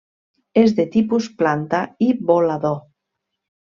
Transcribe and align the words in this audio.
És 0.61 0.73
de 0.79 0.85
tipus 0.95 1.29
planta 1.43 1.85
i 2.09 2.11
volador. 2.35 2.85